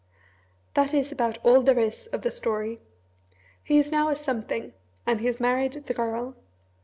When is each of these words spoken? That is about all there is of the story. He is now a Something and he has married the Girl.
That 0.73 0.95
is 0.95 1.11
about 1.11 1.37
all 1.43 1.61
there 1.61 1.77
is 1.77 2.07
of 2.07 2.23
the 2.23 2.31
story. 2.31 2.79
He 3.63 3.77
is 3.77 3.91
now 3.91 4.07
a 4.09 4.15
Something 4.15 4.73
and 5.05 5.19
he 5.19 5.27
has 5.27 5.39
married 5.39 5.73
the 5.73 5.93
Girl. 5.93 6.35